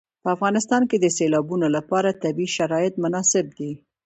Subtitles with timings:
[0.23, 3.71] په افغانستان کې د سیلابونو لپاره طبیعي شرایط مناسب دي.